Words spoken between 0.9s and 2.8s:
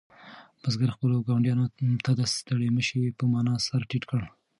خپلو ګاونډیانو ته د ستړي